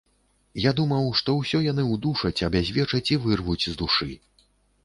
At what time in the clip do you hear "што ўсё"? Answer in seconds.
1.19-1.61